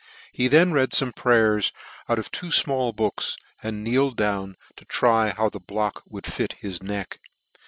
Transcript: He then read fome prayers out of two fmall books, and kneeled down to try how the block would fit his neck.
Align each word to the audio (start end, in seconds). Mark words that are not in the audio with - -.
He 0.31 0.47
then 0.47 0.71
read 0.73 0.93
fome 0.93 1.15
prayers 1.15 1.71
out 2.09 2.17
of 2.17 2.31
two 2.31 2.47
fmall 2.47 2.91
books, 2.95 3.37
and 3.61 3.83
kneeled 3.83 4.17
down 4.17 4.55
to 4.77 4.85
try 4.85 5.29
how 5.29 5.49
the 5.49 5.59
block 5.59 6.01
would 6.07 6.25
fit 6.25 6.53
his 6.53 6.81
neck. 6.81 7.19